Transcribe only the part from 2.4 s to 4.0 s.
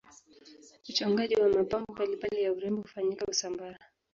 ya urembo hufanyika usambara